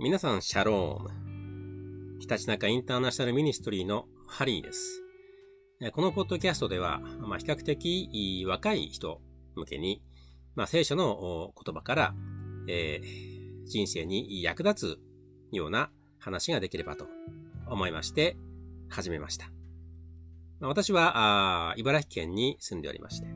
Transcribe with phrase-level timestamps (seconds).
[0.00, 2.18] 皆さん、シャローム。
[2.18, 5.04] ひたちなかインターナショナルミニストリーのハリーです。
[5.92, 9.20] このポッドキャストでは、まあ、比較的若い人
[9.54, 10.02] 向けに、
[10.56, 12.14] まあ、聖書の言葉から、
[12.68, 17.06] えー、人生に役立つような話ができればと
[17.68, 18.36] 思いまして、
[18.88, 19.52] 始めました。
[20.58, 23.28] 私は、茨城県に住んでおりまして、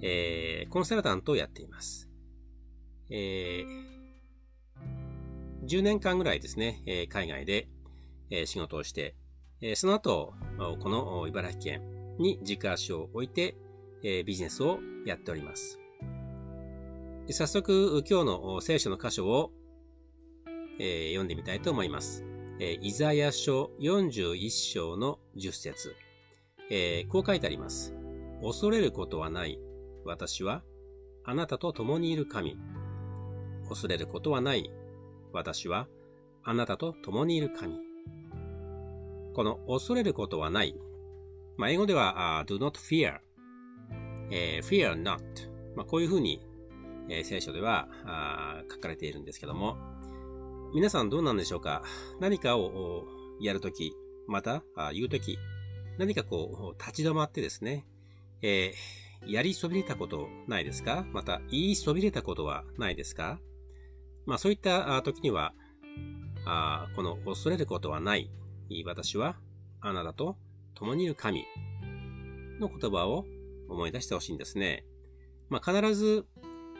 [0.00, 2.08] えー、コンサルタントをやっています。
[3.10, 3.97] えー、
[5.68, 7.68] 10年間ぐらいですね、え、海外で、
[8.30, 9.14] え、仕事をして、
[9.60, 10.32] え、その後、
[10.80, 11.82] この茨城県
[12.18, 13.54] に軸足を置いて、
[14.02, 15.78] え、ビジネスをやっております。
[17.30, 19.52] 早速、今日の聖書の箇所を、
[20.78, 22.24] え、読んでみたいと思います。
[22.60, 25.94] えー、イザヤ書41章の10節、
[26.70, 27.94] え、こう書いてあります。
[28.42, 29.60] 恐れることはない。
[30.06, 30.62] 私は、
[31.24, 32.56] あなたと共にいる神。
[33.68, 34.70] 恐れることはない。
[35.32, 35.88] 私は、
[36.42, 37.76] あなたと共にいる神。
[39.34, 40.74] この恐れることはない。
[41.56, 43.18] まあ、英語では、uh, do not fear、
[44.30, 45.20] えー、fear not。
[45.76, 46.40] まあ、こういうふうに、
[47.08, 47.88] えー、聖書では
[48.70, 49.76] 書かれているんですけども、
[50.74, 51.82] 皆さんどうなんでしょうか？
[52.20, 53.04] 何かを
[53.40, 53.92] やるとき、
[54.26, 54.62] また
[54.92, 55.38] 言うとき、
[55.98, 57.86] 何かこう、立ち止まってですね、
[58.42, 61.06] えー、やりそびれたことないですか？
[61.12, 63.40] また、言いそびれたことはないですか？
[64.28, 65.52] まあそういった時には、
[66.44, 68.30] あこの恐れることはない。
[68.84, 69.36] 私は
[69.80, 70.36] あなたと
[70.74, 71.46] 共にいる神
[72.60, 73.24] の言葉を
[73.70, 74.84] 思い出してほしいんですね。
[75.48, 76.26] まあ必ず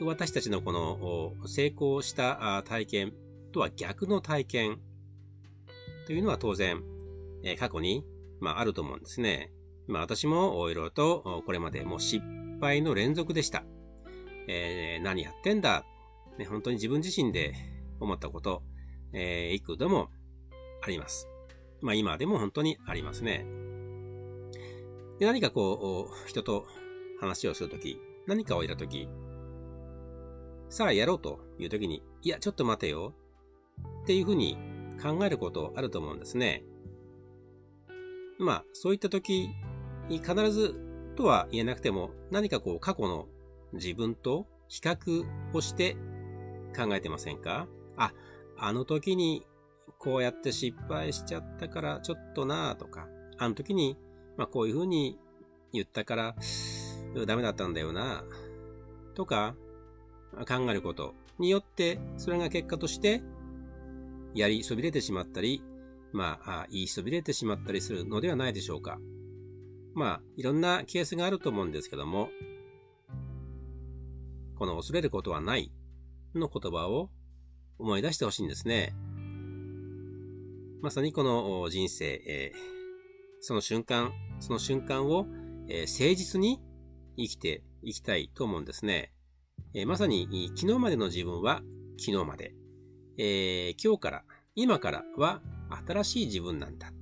[0.00, 3.12] 私たちのこの成功した体験
[3.52, 4.80] とは逆の体験
[6.06, 6.82] というのは当然、
[7.58, 8.04] 過去に
[8.40, 9.52] まあ、あると思うんですね。
[9.86, 12.24] まあ、私もいろいろとこれまでもう失
[12.60, 13.64] 敗の連続でした。
[14.48, 15.84] えー、何やってんだ、
[16.38, 16.44] ね。
[16.44, 17.54] 本当に自分自身で
[18.00, 18.62] 思ったこと、
[19.12, 20.10] えー、幾度も
[20.82, 21.28] あります。
[21.80, 23.46] まあ、今でも本当にありますね。
[25.18, 26.66] で何かこう、人と
[27.20, 29.08] 話をするとき、何かをやるとき、
[30.68, 33.14] さあやろうというときに、いや、ちょっと待てよ。
[34.02, 34.58] っていうふうに
[35.02, 36.64] 考えることあると思うんですね。
[38.38, 39.50] まあ、そういった時
[40.08, 40.74] に必ず
[41.16, 43.28] とは言えなくても、何かこう過去の
[43.72, 45.96] 自分と比較をして
[46.76, 47.66] 考えてませんか？
[47.96, 48.12] あ、
[48.58, 49.46] あの時に
[49.98, 53.06] こうやって失敗しちゃったからちょっとなぁとか、
[53.38, 53.96] あの時に、
[54.36, 55.18] まあこういう風に
[55.72, 56.36] 言ったから
[57.26, 58.24] ダメだったんだよな
[59.14, 59.54] とか
[60.48, 63.22] 考えることによって、それが結果として
[64.34, 65.62] やりそびれてしまったり、
[66.12, 68.98] まあ、言いそびれてしまったりするのではないでしょうか。
[69.94, 72.28] まあ、いろんなケースがあると思うんですけども、
[74.56, 75.72] この恐れることはない
[76.38, 77.10] の言葉を
[77.78, 78.94] 思い出してほしいんですね。
[80.82, 82.58] まさにこの人生、えー、
[83.40, 85.26] その瞬間、その瞬間を、
[85.68, 86.60] えー、誠実に
[87.16, 89.12] 生きていきたいと思うんですね。
[89.74, 91.62] えー、まさに昨日までの自分は
[91.98, 92.54] 昨日まで、
[93.16, 94.24] え今日から、
[94.54, 95.40] 今からは
[95.86, 96.92] 新しい自分なんだ。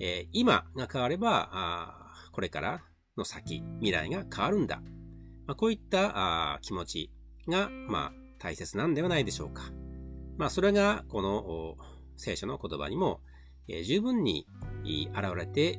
[0.00, 2.82] え、今が変われば、あこれから
[3.16, 4.80] の先、未来が変わるんだ。
[5.46, 7.10] まあ、こういったあ気持ち
[7.48, 9.72] が、まあ、大切なんではないでしょうか。
[10.36, 11.76] まあ、それが、この
[12.16, 13.20] 聖書の言葉にも、
[13.68, 14.46] え、十分に
[15.12, 15.78] 現れて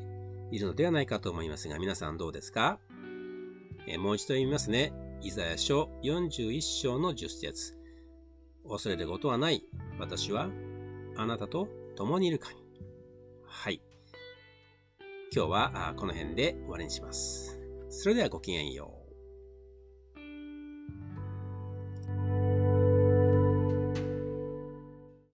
[0.52, 2.80] いるのではないかと思いますが、皆さんどうですか、
[3.88, 4.94] え、もう一度読みますね。
[5.22, 7.78] イザヤ書41章の10節
[8.68, 9.64] 恐れることはない。
[10.00, 10.50] 私は
[11.18, 12.56] あなたと共にいる神。
[13.46, 13.82] はい。
[15.34, 17.60] 今日はこの辺で終わりにします。
[17.90, 18.99] それではごきげんよう。